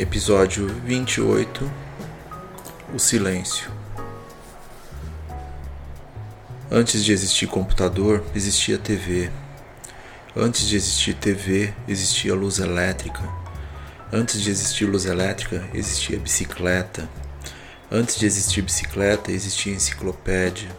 Episódio 0.00 0.66
28 0.66 1.70
O 2.94 2.98
Silêncio 2.98 3.70
Antes 6.70 7.04
de 7.04 7.12
existir 7.12 7.46
computador, 7.46 8.24
existia 8.34 8.78
TV. 8.78 9.30
Antes 10.34 10.66
de 10.66 10.76
existir 10.76 11.12
TV, 11.12 11.74
existia 11.86 12.34
luz 12.34 12.60
elétrica. 12.60 13.22
Antes 14.10 14.40
de 14.40 14.50
existir 14.50 14.86
luz 14.86 15.04
elétrica, 15.04 15.68
existia 15.74 16.18
bicicleta. 16.18 17.06
Antes 17.92 18.16
de 18.16 18.24
existir 18.24 18.62
bicicleta, 18.62 19.30
existia 19.30 19.74
enciclopédia. 19.74 20.70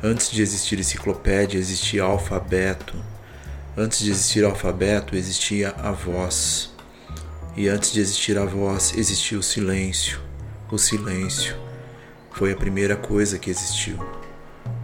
Antes 0.00 0.30
de 0.30 0.42
existir 0.42 0.78
enciclopédia, 0.78 1.58
existia 1.58 2.04
alfabeto. 2.04 2.94
Antes 3.76 3.98
de 3.98 4.12
existir 4.12 4.44
alfabeto, 4.44 5.16
existia 5.16 5.74
a 5.76 5.90
voz. 5.90 6.77
E 7.58 7.68
antes 7.68 7.90
de 7.90 7.98
existir 7.98 8.38
a 8.38 8.44
voz, 8.44 8.94
existia 8.96 9.36
o 9.36 9.42
silêncio. 9.42 10.20
O 10.70 10.78
silêncio 10.78 11.56
foi 12.30 12.52
a 12.52 12.56
primeira 12.56 12.94
coisa 12.94 13.36
que 13.36 13.50
existiu. 13.50 13.98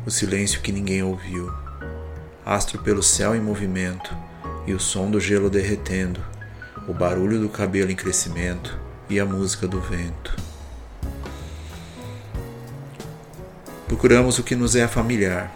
O 0.04 0.10
silêncio 0.10 0.60
que 0.60 0.72
ninguém 0.72 1.00
ouviu. 1.00 1.52
Astro 2.44 2.80
pelo 2.80 3.00
céu 3.00 3.32
em 3.32 3.40
movimento, 3.40 4.12
e 4.66 4.72
o 4.72 4.80
som 4.80 5.08
do 5.08 5.20
gelo 5.20 5.48
derretendo, 5.48 6.20
o 6.88 6.92
barulho 6.92 7.40
do 7.40 7.48
cabelo 7.48 7.92
em 7.92 7.94
crescimento 7.94 8.76
e 9.08 9.20
a 9.20 9.24
música 9.24 9.68
do 9.68 9.80
vento. 9.80 10.34
Procuramos 13.86 14.40
o 14.40 14.42
que 14.42 14.56
nos 14.56 14.74
é 14.74 14.88
familiar. 14.88 15.48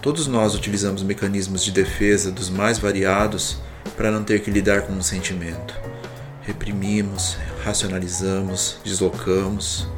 Todos 0.00 0.26
nós 0.26 0.54
utilizamos 0.54 1.02
mecanismos 1.02 1.62
de 1.62 1.72
defesa 1.72 2.32
dos 2.32 2.48
mais 2.48 2.78
variados 2.78 3.60
para 3.98 4.12
não 4.12 4.22
ter 4.22 4.40
que 4.40 4.50
lidar 4.50 4.82
com 4.82 4.92
um 4.92 5.02
sentimento. 5.02 5.74
Reprimimos, 6.42 7.36
racionalizamos, 7.64 8.78
deslocamos, 8.84 9.88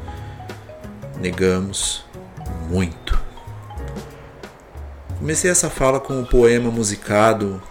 negamos 1.19 2.03
muito. 2.67 3.17
Comecei 5.19 5.51
essa 5.51 5.69
fala 5.69 5.99
com 5.99 6.19
o 6.19 6.25
poema 6.25 6.71
musicado 6.71 7.61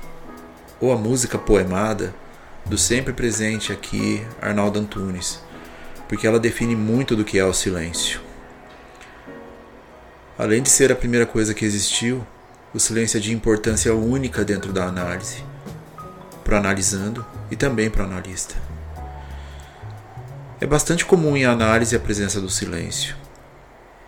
ou 0.80 0.92
a 0.92 0.96
música 0.96 1.36
poemada 1.36 2.14
do 2.64 2.78
sempre 2.78 3.12
presente 3.12 3.72
aqui 3.72 4.24
Arnaldo 4.40 4.78
Antunes, 4.78 5.40
porque 6.08 6.28
ela 6.28 6.38
define 6.38 6.76
muito 6.76 7.16
do 7.16 7.24
que 7.24 7.40
é 7.40 7.44
o 7.44 7.52
silêncio. 7.52 8.20
Além 10.38 10.62
de 10.62 10.70
ser 10.70 10.92
a 10.92 10.96
primeira 10.96 11.26
coisa 11.26 11.52
que 11.52 11.64
existiu, 11.64 12.24
o 12.72 12.78
silêncio 12.78 13.18
é 13.18 13.20
de 13.20 13.32
importância 13.32 13.92
única 13.92 14.44
dentro 14.44 14.72
da 14.72 14.84
análise, 14.84 15.42
para 16.50 16.58
analisando 16.58 17.24
e 17.48 17.54
também 17.54 17.88
para 17.88 18.02
analista. 18.02 18.56
É 20.60 20.66
bastante 20.66 21.04
comum 21.04 21.36
em 21.36 21.44
análise 21.44 21.94
a 21.94 22.00
presença 22.00 22.40
do 22.40 22.50
silêncio, 22.50 23.14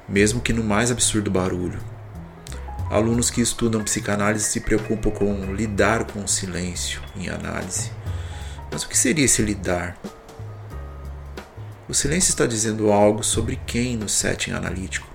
mesmo 0.08 0.40
que 0.40 0.52
no 0.52 0.64
mais 0.64 0.90
absurdo 0.90 1.30
barulho. 1.30 1.78
Alunos 2.90 3.30
que 3.30 3.40
estudam 3.40 3.84
psicanálise 3.84 4.44
se 4.46 4.58
preocupam 4.58 5.12
com 5.12 5.54
lidar 5.54 6.02
com 6.02 6.24
o 6.24 6.28
silêncio 6.28 7.00
em 7.14 7.28
análise. 7.28 7.92
Mas 8.72 8.82
o 8.82 8.88
que 8.88 8.98
seria 8.98 9.24
esse 9.24 9.40
lidar? 9.40 9.96
O 11.88 11.94
silêncio 11.94 12.30
está 12.30 12.44
dizendo 12.44 12.90
algo 12.90 13.22
sobre 13.22 13.54
quem 13.64 13.96
no 13.96 14.08
setting 14.08 14.50
analítico. 14.50 15.06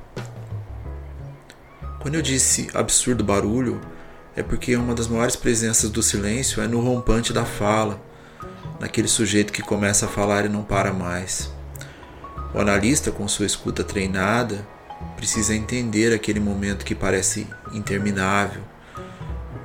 Quando 2.00 2.16
eu 2.16 2.22
disse 2.22 2.70
absurdo 2.74 3.22
barulho, 3.22 3.82
é 4.38 4.44
porque 4.44 4.75
uma 4.78 4.94
das 4.94 5.08
maiores 5.08 5.36
presenças 5.36 5.90
do 5.90 6.03
silêncio 6.03 6.62
é 6.62 6.68
no 6.68 6.80
rompante 6.80 7.34
da 7.34 7.44
fala, 7.44 8.00
naquele 8.80 9.08
sujeito 9.08 9.52
que 9.52 9.64
começa 9.64 10.06
a 10.06 10.09
falar 10.09 10.46
e 10.46 10.50
não 10.50 10.64
para 10.64 10.94
mais. 10.94 11.52
O 12.53 12.59
analista, 12.59 13.12
com 13.12 13.28
sua 13.28 13.48
escuta 13.48 13.84
treinada, 13.84 14.66
precisa 15.16 15.56
entender 15.56 16.14
aquele 16.14 16.40
momento 16.40 16.86
que 16.86 16.94
parece 16.94 17.48
interminável, 17.74 18.62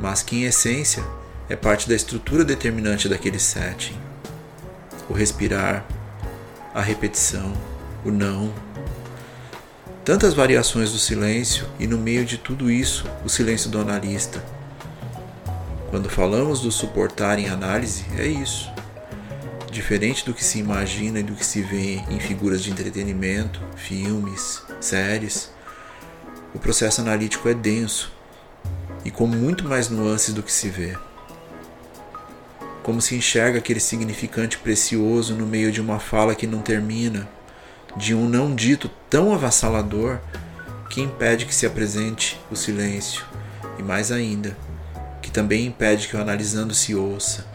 mas 0.00 0.22
que 0.22 0.36
em 0.36 0.44
essência 0.44 1.04
é 1.50 1.54
parte 1.54 1.86
da 1.86 1.94
estrutura 1.94 2.42
determinante 2.42 3.10
daquele 3.10 3.38
setting. 3.38 3.96
O 5.06 5.12
respirar, 5.12 5.84
a 6.74 6.80
repetição, 6.80 7.52
o 8.06 8.10
não, 8.10 8.50
Tantas 10.04 10.34
variações 10.34 10.90
do 10.90 10.98
silêncio 10.98 11.64
e 11.78 11.86
no 11.86 11.96
meio 11.96 12.24
de 12.24 12.36
tudo 12.36 12.68
isso, 12.68 13.06
o 13.24 13.28
silêncio 13.28 13.70
do 13.70 13.78
analista. 13.78 14.42
Quando 15.92 16.08
falamos 16.08 16.60
do 16.60 16.72
suportar 16.72 17.38
em 17.38 17.50
análise, 17.50 18.06
é 18.16 18.26
isso. 18.26 18.72
Diferente 19.70 20.24
do 20.24 20.32
que 20.32 20.42
se 20.42 20.58
imagina 20.58 21.20
e 21.20 21.22
do 21.22 21.34
que 21.34 21.44
se 21.44 21.60
vê 21.60 21.96
em 22.08 22.18
figuras 22.18 22.62
de 22.62 22.70
entretenimento, 22.70 23.60
filmes, 23.76 24.62
séries, 24.80 25.50
o 26.54 26.58
processo 26.58 27.02
analítico 27.02 27.46
é 27.46 27.52
denso 27.52 28.10
e 29.04 29.10
com 29.10 29.26
muito 29.26 29.68
mais 29.68 29.90
nuances 29.90 30.32
do 30.32 30.42
que 30.42 30.50
se 30.50 30.70
vê. 30.70 30.96
Como 32.82 33.02
se 33.02 33.14
enxerga 33.14 33.58
aquele 33.58 33.78
significante 33.78 34.56
precioso 34.56 35.34
no 35.34 35.44
meio 35.44 35.70
de 35.70 35.82
uma 35.82 36.00
fala 36.00 36.34
que 36.34 36.46
não 36.46 36.62
termina 36.62 37.28
de 37.98 38.14
um 38.14 38.26
não 38.26 38.54
dito 38.54 38.90
tão 39.10 39.34
avassalador 39.34 40.20
que 40.88 41.02
impede 41.02 41.44
que 41.44 41.54
se 41.54 41.66
apresente 41.66 42.40
o 42.50 42.56
silêncio, 42.56 43.26
e 43.78 43.82
mais 43.82 44.10
ainda, 44.10 44.56
também 45.32 45.66
impede 45.66 46.08
que 46.08 46.16
o 46.16 46.20
analisando 46.20 46.74
se 46.74 46.94
ouça, 46.94 47.46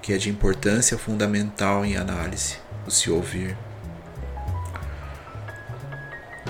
que 0.00 0.12
é 0.12 0.16
de 0.16 0.30
importância 0.30 0.96
fundamental 0.96 1.84
em 1.84 1.96
análise, 1.96 2.56
o 2.86 2.90
se 2.90 3.10
ouvir. 3.10 3.56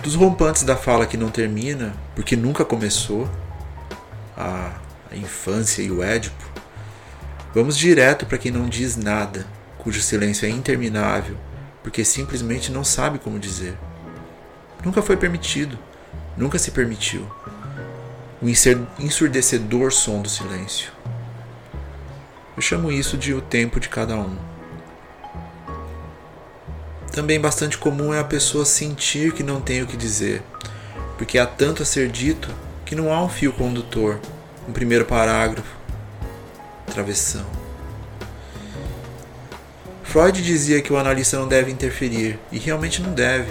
Dos 0.03 0.15
rompantes 0.15 0.63
da 0.63 0.77
fala 0.77 1.07
que 1.07 1.17
não 1.17 1.31
termina, 1.31 1.95
porque 2.15 2.37
nunca 2.37 2.65
começou, 2.65 3.29
a, 4.37 4.73
a 5.11 5.17
infância 5.17 5.83
e 5.83 5.91
o 5.91 6.03
Édipo, 6.03 6.45
vamos 7.55 7.77
direto 7.77 8.27
para 8.27 8.39
quem 8.39 8.53
não 8.53 8.69
diz 8.69 8.97
nada, 8.97 9.47
cujo 9.79 10.01
silêncio 10.01 10.47
é 10.47 10.51
interminável 10.51 11.37
porque 11.85 12.03
simplesmente 12.03 12.73
não 12.73 12.83
sabe 12.83 13.19
como 13.19 13.39
dizer. 13.39 13.77
Nunca 14.83 15.03
foi 15.03 15.19
permitido, 15.19 15.79
nunca 16.35 16.59
se 16.59 16.71
permitiu. 16.71 17.31
O 18.45 19.03
ensurdecedor 19.03 19.91
som 19.91 20.21
do 20.21 20.29
silêncio. 20.29 20.93
Eu 22.55 22.61
chamo 22.61 22.93
isso 22.93 23.17
de 23.17 23.33
o 23.33 23.41
tempo 23.41 23.81
de 23.81 23.89
cada 23.89 24.19
um. 24.19 24.37
Também 27.11 27.41
bastante 27.41 27.79
comum 27.79 28.13
é 28.13 28.19
a 28.19 28.25
pessoa 28.25 28.67
sentir 28.67 29.33
que 29.33 29.43
não 29.43 29.63
tem 29.63 29.81
o 29.81 29.87
que 29.87 29.97
dizer, 29.97 30.43
porque 31.17 31.39
há 31.39 31.47
tanto 31.47 31.83
a 31.83 31.87
ser 31.87 32.11
dito 32.11 32.51
que 32.85 32.95
não 32.95 33.11
há 33.11 33.25
um 33.25 33.31
fio 33.31 33.51
condutor, 33.51 34.21
um 34.69 34.73
primeiro 34.75 35.07
parágrafo, 35.07 35.79
travessão. 36.93 37.47
Freud 40.03 40.43
dizia 40.43 40.83
que 40.83 40.93
o 40.93 40.99
analista 40.99 41.39
não 41.39 41.49
deve 41.49 41.73
interferir, 41.73 42.39
e 42.53 42.59
realmente 42.59 43.01
não 43.01 43.15
deve. 43.15 43.51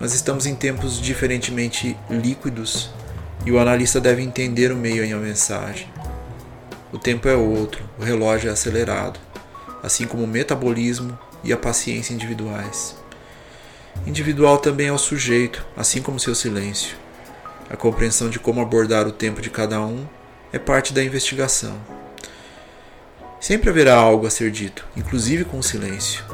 Mas 0.00 0.14
estamos 0.14 0.46
em 0.46 0.54
tempos 0.54 0.98
diferentemente 0.98 1.94
líquidos 2.08 2.88
e 3.44 3.52
o 3.52 3.58
analista 3.58 4.00
deve 4.00 4.22
entender 4.22 4.72
o 4.72 4.76
meio 4.76 5.04
em 5.04 5.12
a 5.12 5.18
mensagem. 5.18 5.88
O 6.92 6.98
tempo 6.98 7.28
é 7.28 7.34
outro, 7.34 7.84
o 7.98 8.02
relógio 8.02 8.48
é 8.48 8.52
acelerado, 8.52 9.20
assim 9.82 10.06
como 10.06 10.24
o 10.24 10.28
metabolismo 10.28 11.18
e 11.44 11.52
a 11.52 11.56
paciência 11.56 12.14
individuais. 12.14 12.96
Individual 14.06 14.58
também 14.58 14.88
é 14.88 14.92
o 14.92 14.98
sujeito, 14.98 15.64
assim 15.76 16.00
como 16.00 16.20
seu 16.20 16.34
silêncio. 16.34 16.96
A 17.68 17.76
compreensão 17.76 18.30
de 18.30 18.38
como 18.38 18.60
abordar 18.60 19.06
o 19.06 19.12
tempo 19.12 19.40
de 19.40 19.50
cada 19.50 19.80
um 19.80 20.06
é 20.52 20.58
parte 20.58 20.92
da 20.92 21.02
investigação. 21.02 21.76
Sempre 23.40 23.70
haverá 23.70 23.94
algo 23.94 24.26
a 24.26 24.30
ser 24.30 24.50
dito, 24.50 24.86
inclusive 24.96 25.44
com 25.44 25.58
o 25.58 25.62
silêncio. 25.62 26.24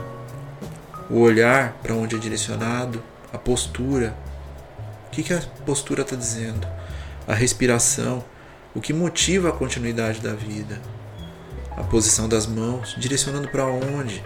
O 1.11 1.21
olhar 1.21 1.73
para 1.83 1.95
onde 1.95 2.17
é 2.17 2.19
direcionado, 2.19 3.03
a 3.33 3.39
postura. 3.39 4.15
O 5.07 5.11
que, 5.11 5.23
que 5.23 5.33
a 5.33 5.43
postura 5.67 6.03
está 6.03 6.17
dizendo? 6.17 6.67
A 7.27 7.35
respiração, 7.35 8.25
o 8.75 8.81
que 8.81 8.93
motiva 8.93 9.51
a 9.51 9.53
continuidade 9.53 10.21
da 10.21 10.35
vida. 10.35 10.81
a 11.77 11.83
posição 11.83 12.29
das 12.29 12.47
mãos, 12.47 12.95
direcionando 12.99 13.49
para 13.49 13.65
onde. 13.65 14.23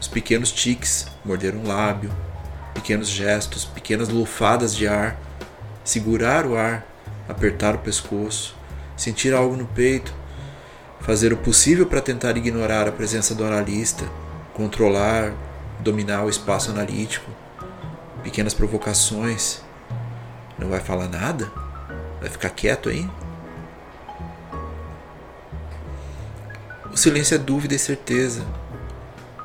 Os 0.00 0.08
pequenos 0.08 0.50
tiques, 0.50 1.06
morder 1.24 1.54
um 1.54 1.66
lábio, 1.66 2.10
pequenos 2.74 3.08
gestos, 3.08 3.64
pequenas 3.64 4.08
lufadas 4.08 4.74
de 4.74 4.88
ar, 4.88 5.20
segurar 5.84 6.46
o 6.46 6.56
ar, 6.56 6.86
apertar 7.28 7.74
o 7.74 7.78
pescoço, 7.78 8.56
sentir 8.96 9.34
algo 9.34 9.56
no 9.56 9.66
peito, 9.66 10.14
fazer 11.00 11.32
o 11.32 11.36
possível 11.36 11.86
para 11.86 12.00
tentar 12.00 12.36
ignorar 12.36 12.88
a 12.88 12.92
presença 12.92 13.34
do 13.34 13.44
analista, 13.44 14.04
controlar, 14.54 15.34
dominar 15.80 16.24
o 16.24 16.30
espaço 16.30 16.70
analítico, 16.70 17.30
pequenas 18.22 18.54
provocações. 18.54 19.60
Não 20.58 20.68
vai 20.68 20.80
falar 20.80 21.08
nada? 21.08 21.50
Vai 22.22 22.30
ficar 22.30 22.50
quieto 22.50 22.88
aí? 22.88 23.10
O 26.92 26.96
silêncio 26.96 27.34
é 27.34 27.38
dúvida 27.38 27.74
e 27.74 27.78
certeza. 27.80 28.46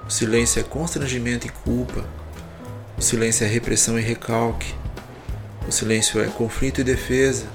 O 0.06 0.12
silêncio 0.12 0.59
é 0.59 0.63
constrangimento 0.63 1.47
e 1.47 1.50
culpa. 1.50 2.06
O 2.95 3.01
silêncio 3.01 3.44
é 3.44 3.47
repressão 3.47 3.97
e 3.97 4.01
recalque. 4.03 4.75
O 5.68 5.71
silêncio 5.71 6.21
é 6.21 6.27
conflito 6.27 6.79
e 6.79 6.83
defesa. 6.83 7.47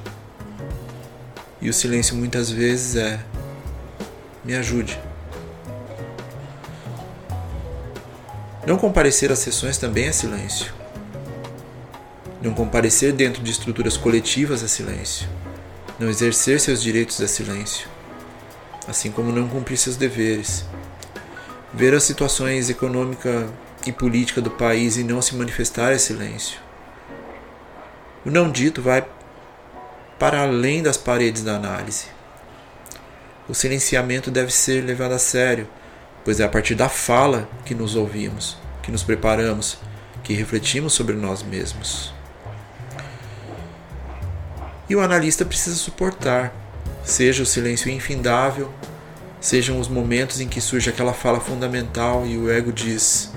E 1.61 1.71
o 1.71 1.73
silêncio 1.73 2.17
muitas 2.17 2.51
vezes 2.51 2.97
é: 2.97 3.21
me 4.45 4.57
ajude. 4.57 4.99
Não 8.67 8.77
comparecer 8.77 9.31
às 9.31 9.39
sessões 9.39 9.79
também 9.79 10.07
é 10.07 10.13
silêncio. 10.13 10.82
Não 12.43 12.53
comparecer 12.53 13.13
dentro 13.13 13.43
de 13.43 13.51
estruturas 13.51 13.97
coletivas 13.97 14.63
é 14.63 14.69
silêncio. 14.69 15.29
Não 15.99 16.11
exercer 16.11 16.61
seus 16.61 16.83
direitos 16.83 17.21
é 17.21 17.27
silêncio 17.27 17.89
assim 18.87 19.11
como 19.11 19.33
não 19.33 19.49
cumprir 19.49 19.77
seus 19.77 19.97
deveres. 19.97 20.65
Ver 21.73 21.95
as 21.95 22.05
situações 22.05 22.69
econômica 22.69 23.49
e 23.87 23.93
política 23.93 24.41
do 24.41 24.51
país 24.51 24.97
e 24.97 25.05
não 25.05 25.23
se 25.23 25.35
manifestar 25.35 25.93
é 25.93 25.99
silêncio. 25.99 26.61
O 28.25 28.31
não 28.31 28.51
dito 28.51 28.83
vai 28.83 29.05
para 30.19 30.43
além 30.43 30.83
das 30.83 30.97
paredes 30.97 31.43
da 31.43 31.57
análise. 31.57 32.07
O 33.49 33.55
silenciamento 33.55 34.31
deve 34.31 34.53
ser 34.53 34.85
levado 34.85 35.13
a 35.13 35.19
sério, 35.19 35.67
pois 36.25 36.39
é 36.39 36.45
a 36.45 36.49
partir 36.49 36.75
da 36.75 36.89
fala 36.89 37.49
que 37.65 37.75
nos 37.75 37.97
ouvimos, 37.97 38.57
que 38.83 38.93
nos 38.93 39.03
preparamos, 39.03 39.79
que 40.23 40.35
refletimos 40.35 40.93
sobre 40.93 41.17
nós 41.17 41.43
mesmos. 41.43 42.15
E 44.89 44.97
o 44.97 45.01
analista 45.01 45.45
precisa 45.45 45.77
suportar 45.77 46.53
seja 47.05 47.43
o 47.43 47.47
silêncio 47.47 47.91
infindável, 47.91 48.73
sejam 49.41 49.79
os 49.81 49.89
momentos 49.89 50.41
em 50.41 50.49
que 50.49 50.61
surge 50.61 50.89
aquela 50.89 51.13
fala 51.13 51.41
fundamental 51.41 52.27
e 52.27 52.37
o 52.37 52.51
ego 52.51 52.73
diz: 52.73 53.33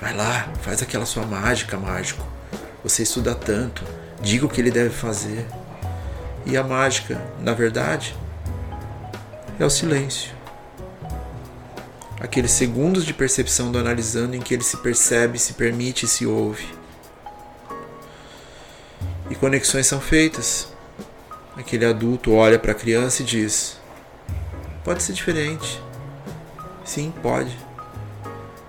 Vai 0.00 0.16
lá, 0.16 0.48
faz 0.62 0.82
aquela 0.82 1.06
sua 1.06 1.24
mágica, 1.24 1.76
mágico. 1.76 2.26
Você 2.82 3.02
estuda 3.02 3.34
tanto, 3.34 3.84
diga 4.22 4.46
o 4.46 4.48
que 4.48 4.60
ele 4.60 4.70
deve 4.70 4.90
fazer. 4.90 5.46
E 6.46 6.56
a 6.56 6.64
mágica, 6.64 7.20
na 7.40 7.52
verdade, 7.52 8.16
é 9.58 9.64
o 9.64 9.70
silêncio. 9.70 10.32
Aqueles 12.18 12.50
segundos 12.50 13.04
de 13.04 13.12
percepção 13.12 13.70
do 13.70 13.78
analisando 13.78 14.34
em 14.34 14.40
que 14.40 14.54
ele 14.54 14.62
se 14.62 14.76
percebe, 14.78 15.38
se 15.38 15.54
permite 15.54 16.06
e 16.06 16.08
se 16.08 16.26
ouve. 16.26 16.66
Conexões 19.40 19.86
são 19.86 20.00
feitas 20.00 20.70
aquele 21.56 21.84
adulto 21.84 22.32
olha 22.32 22.58
para 22.58 22.72
a 22.72 22.74
criança 22.74 23.22
e 23.22 23.24
diz: 23.24 23.78
Pode 24.84 25.02
ser 25.02 25.12
diferente. 25.12 25.80
Sim, 26.84 27.12
pode. 27.22 27.56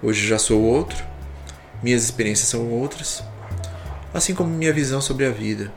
Hoje 0.04 0.28
já 0.28 0.38
sou 0.38 0.62
outro, 0.62 1.04
minhas 1.82 2.04
experiências 2.04 2.48
são 2.48 2.70
outras, 2.70 3.24
assim 4.14 4.34
como 4.34 4.50
minha 4.50 4.74
visão 4.74 5.02
sobre 5.02 5.26
a 5.26 5.32
vida. 5.32 5.72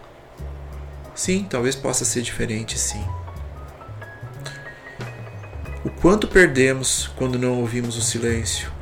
Sim, 1.14 1.47
talvez 1.49 1.75
possa 1.75 2.05
ser 2.05 2.23
diferente, 2.23 2.79
sim. 2.79 3.05
O 5.85 5.90
quanto 5.90 6.26
perdemos 6.26 7.08
quando 7.17 7.38
não 7.38 7.61
ouvimos 7.61 7.97
o 7.97 8.02
silêncio, 8.02 8.73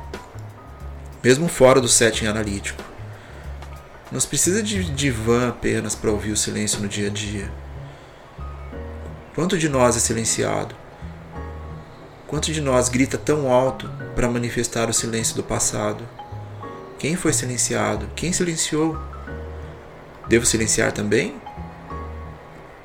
mesmo 1.23 1.47
fora 1.47 1.81
do 1.81 1.87
setting 1.87 2.25
analítico. 2.25 2.82
Se 4.19 4.27
precisa 4.27 4.61
de 4.61 4.83
divã 4.83 5.49
apenas 5.49 5.95
para 5.95 6.11
ouvir 6.11 6.31
o 6.31 6.37
silêncio 6.37 6.79
no 6.79 6.87
dia 6.87 7.07
a 7.07 7.09
dia. 7.09 7.51
Quanto 9.35 9.57
de 9.57 9.67
nós 9.67 9.97
é 9.97 9.99
silenciado? 9.99 10.75
Quanto 12.27 12.51
de 12.51 12.61
nós 12.61 12.89
grita 12.89 13.17
tão 13.17 13.51
alto 13.51 13.89
para 14.15 14.29
manifestar 14.29 14.89
o 14.89 14.93
silêncio 14.93 15.35
do 15.35 15.43
passado? 15.43 16.03
Quem 16.97 17.15
foi 17.15 17.33
silenciado? 17.33 18.07
Quem 18.15 18.31
silenciou? 18.31 18.97
Devo 20.27 20.45
silenciar 20.45 20.91
também? 20.91 21.35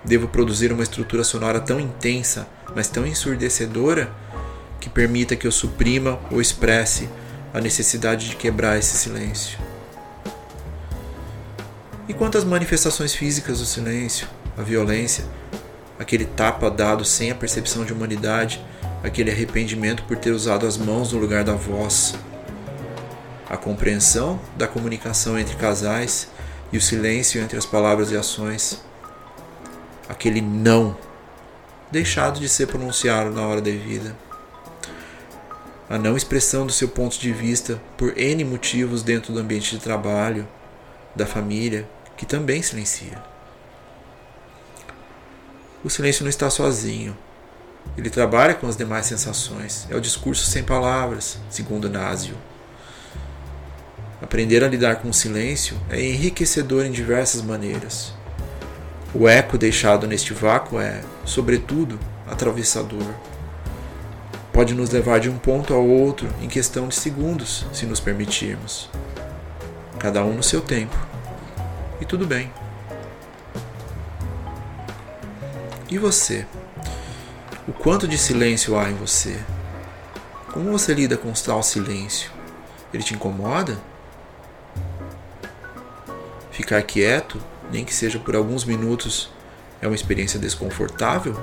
Devo 0.04 0.28
produzir 0.28 0.72
uma 0.72 0.82
estrutura 0.82 1.22
sonora 1.22 1.60
tão 1.60 1.78
intensa, 1.78 2.48
mas 2.74 2.88
tão 2.88 3.06
ensurdecedora, 3.06 4.10
que 4.80 4.88
permita 4.88 5.36
que 5.36 5.46
eu 5.46 5.52
suprima 5.52 6.18
ou 6.30 6.40
expresse 6.40 7.08
a 7.52 7.60
necessidade 7.60 8.28
de 8.28 8.36
quebrar 8.36 8.78
esse 8.78 8.96
silêncio? 8.96 9.58
E 12.08 12.14
quantas 12.14 12.42
manifestações 12.42 13.14
físicas 13.14 13.58
do 13.58 13.66
silêncio, 13.66 14.26
a 14.56 14.62
violência, 14.62 15.24
aquele 15.98 16.24
tapa 16.24 16.70
dado 16.70 17.04
sem 17.04 17.30
a 17.30 17.34
percepção 17.34 17.84
de 17.84 17.92
humanidade, 17.92 18.64
aquele 19.02 19.30
arrependimento 19.30 20.02
por 20.04 20.16
ter 20.16 20.30
usado 20.30 20.66
as 20.66 20.78
mãos 20.78 21.12
no 21.12 21.18
lugar 21.18 21.44
da 21.44 21.52
voz, 21.52 22.14
a 23.50 23.58
compreensão 23.58 24.40
da 24.56 24.66
comunicação 24.66 25.38
entre 25.38 25.54
casais 25.56 26.28
e 26.72 26.78
o 26.78 26.80
silêncio 26.80 27.42
entre 27.42 27.58
as 27.58 27.66
palavras 27.66 28.10
e 28.10 28.16
ações, 28.16 28.82
aquele 30.08 30.40
não 30.40 30.96
deixado 31.92 32.40
de 32.40 32.48
ser 32.48 32.68
pronunciado 32.68 33.30
na 33.30 33.46
hora 33.46 33.60
devida, 33.60 34.16
a 35.90 35.98
não 35.98 36.16
expressão 36.16 36.66
do 36.66 36.72
seu 36.72 36.88
ponto 36.88 37.18
de 37.18 37.32
vista 37.32 37.78
por 37.98 38.16
N 38.16 38.44
motivos 38.44 39.02
dentro 39.02 39.30
do 39.30 39.40
ambiente 39.40 39.76
de 39.76 39.82
trabalho, 39.82 40.48
da 41.14 41.26
família, 41.26 41.88
que 42.18 42.26
também 42.26 42.60
silencia. 42.60 43.16
O 45.84 45.88
silêncio 45.88 46.24
não 46.24 46.28
está 46.28 46.50
sozinho. 46.50 47.16
Ele 47.96 48.10
trabalha 48.10 48.54
com 48.54 48.66
as 48.66 48.76
demais 48.76 49.06
sensações. 49.06 49.86
É 49.88 49.94
o 49.94 50.00
discurso 50.00 50.44
sem 50.44 50.64
palavras, 50.64 51.38
segundo 51.48 51.88
Nasio. 51.88 52.36
Aprender 54.20 54.64
a 54.64 54.68
lidar 54.68 54.96
com 54.96 55.08
o 55.08 55.14
silêncio 55.14 55.80
é 55.88 56.02
enriquecedor 56.02 56.84
em 56.84 56.90
diversas 56.90 57.40
maneiras. 57.40 58.12
O 59.14 59.28
eco 59.28 59.56
deixado 59.56 60.06
neste 60.06 60.34
vácuo 60.34 60.80
é, 60.80 61.00
sobretudo, 61.24 61.98
atravessador. 62.26 63.14
Pode 64.52 64.74
nos 64.74 64.90
levar 64.90 65.20
de 65.20 65.30
um 65.30 65.38
ponto 65.38 65.72
ao 65.72 65.86
outro 65.86 66.28
em 66.42 66.48
questão 66.48 66.88
de 66.88 66.96
segundos, 66.96 67.64
se 67.72 67.86
nos 67.86 68.00
permitirmos. 68.00 68.90
Cada 70.00 70.24
um 70.24 70.34
no 70.34 70.42
seu 70.42 70.60
tempo. 70.60 71.07
E 72.00 72.04
tudo 72.04 72.26
bem. 72.26 72.52
E 75.90 75.98
você? 75.98 76.46
O 77.66 77.72
quanto 77.72 78.06
de 78.06 78.16
silêncio 78.16 78.78
há 78.78 78.88
em 78.90 78.94
você? 78.94 79.40
Como 80.52 80.70
você 80.70 80.94
lida 80.94 81.16
com 81.16 81.32
tal 81.32 81.62
silêncio? 81.62 82.30
Ele 82.92 83.02
te 83.02 83.14
incomoda? 83.14 83.78
Ficar 86.50 86.82
quieto, 86.82 87.40
nem 87.70 87.84
que 87.84 87.94
seja 87.94 88.18
por 88.18 88.34
alguns 88.34 88.64
minutos, 88.64 89.30
é 89.80 89.86
uma 89.86 89.94
experiência 89.94 90.38
desconfortável? 90.38 91.40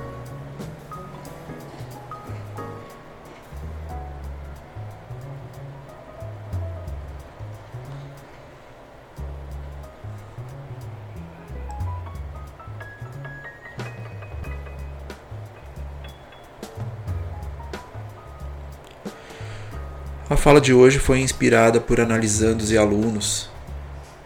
A 20.28 20.36
fala 20.36 20.60
de 20.60 20.74
hoje 20.74 20.98
foi 20.98 21.20
inspirada 21.20 21.80
por 21.80 22.00
analisandos 22.00 22.72
e 22.72 22.76
alunos 22.76 23.48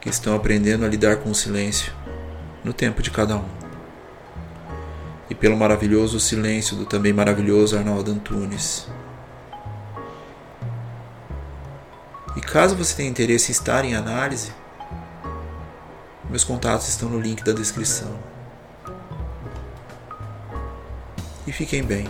que 0.00 0.08
estão 0.08 0.34
aprendendo 0.34 0.82
a 0.82 0.88
lidar 0.88 1.16
com 1.16 1.30
o 1.30 1.34
silêncio 1.34 1.92
no 2.64 2.72
tempo 2.72 3.02
de 3.02 3.10
cada 3.10 3.36
um. 3.36 3.44
E 5.28 5.34
pelo 5.34 5.58
maravilhoso 5.58 6.18
silêncio 6.18 6.74
do 6.74 6.86
também 6.86 7.12
maravilhoso 7.12 7.76
Arnaldo 7.76 8.12
Antunes. 8.12 8.88
E 12.34 12.40
caso 12.40 12.74
você 12.74 12.96
tenha 12.96 13.10
interesse 13.10 13.50
em 13.50 13.52
estar 13.52 13.84
em 13.84 13.94
análise, 13.94 14.52
meus 16.30 16.44
contatos 16.44 16.88
estão 16.88 17.10
no 17.10 17.20
link 17.20 17.44
da 17.44 17.52
descrição. 17.52 18.18
E 21.46 21.52
fiquem 21.52 21.82
bem. 21.82 22.08